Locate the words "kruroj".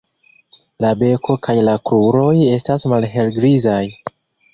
1.89-2.31